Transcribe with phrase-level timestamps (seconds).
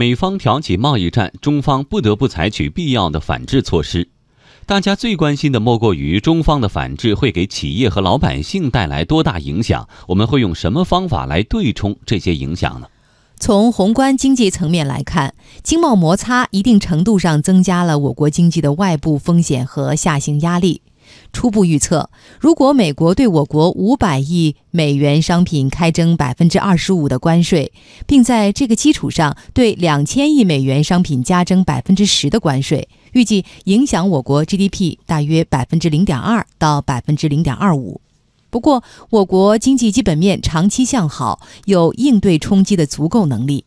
[0.00, 4.08] 美方挑起贸易战，中方不得不采取必要的反制措施。
[4.64, 9.88] 大家最关心的莫过于中方的反制会给企业和老百姓带来多大影响？
[10.06, 12.86] 我们会用什么方法来对冲这些影响呢？
[13.40, 15.34] 从宏观经济层面来看，
[15.64, 20.82] 经贸摩擦一定程度上增加了我国经济的外部风险和下行压力。
[21.32, 27.72] 初步预测，如果美国对我国五百亿美元商品开征百分之二十五的关税，
[28.06, 38.00] 并在这个基础上对两千亿美元商品加征百分之十的关税，预计影响我国 GDP 大约百分之零点二到百分之零点二五。
[38.50, 43.64] 不过，我国经济基本面长期向好，有应对冲击的足够能力。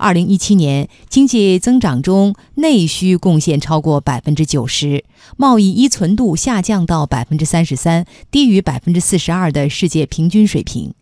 [0.00, 5.04] 二零一七年经济增长中，内需贡献超过百分之九十，
[5.36, 10.94] 贸易依存度下降到百分之三十三，低于百分之四十二的世界平均水平。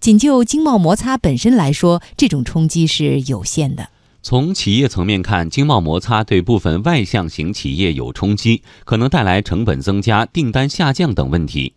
[0.00, 3.90] 仅就经贸摩擦本身来说，这种冲击是有限的。
[4.22, 11.74] 从企业层面看，经贸摩擦对部分外向型企业有冲击，可能带来成本增加、订单下降等问题。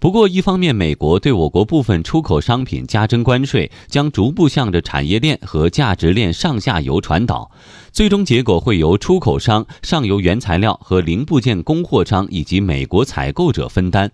[0.00, 7.50] 不过，一方面，美国对我国部分出口商品加征关税，将逐步向着产业链和价值链上下游传导，
[7.92, 14.10] 最终结果会由出口商、上游原材料和零部件供货商以及美国采购者分担。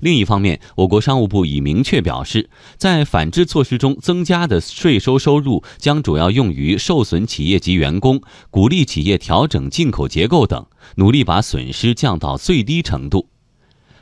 [0.00, 10.64] 另一方面，我国商务部已明确表示，在反制措施中增加的税收收入将主要用于受损企业及员工，鼓励企业调整进口结构等，
[10.96, 13.28] 努力把损失降到最低程度。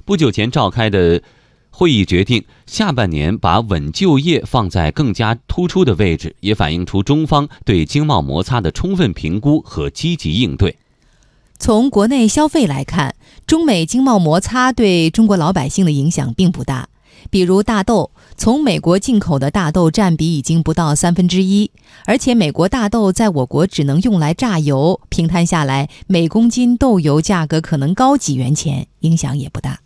[0.08, 1.20] 不久前召开的
[1.68, 10.78] 会议决定，下半年把稳就业放在更加突出的位置，也反映出中方对经贸摩擦的充分评估和积极应对。
[11.58, 16.88] 从国内消费来看，中美经贸摩擦对中国老百姓的影响并不大。
[17.28, 21.70] 比如大豆，从美国进口的大豆占比已经不到三分之一，
[22.06, 29.80] 而且美国大豆在我国只能用来榨油，平摊下来，每公斤豆油价格可能高几元钱，影响也不大。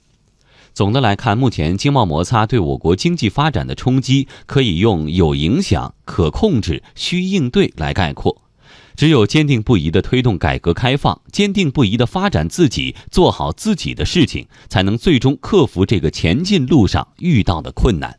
[0.74, 8.42] 总的来看，目前经贸摩擦对我国经济发展的冲击，可以用有影响、可控制、需应对来概括。
[8.96, 18.18] 只有坚定不移地推动改革开放，坚定不移地发展自己，做好自己的事情，才能最终克服这个前进路上遇到的困难。